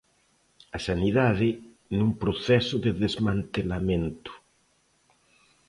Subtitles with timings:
[0.77, 1.49] A sanidade,
[1.97, 4.31] nun proceso de desmantelamento.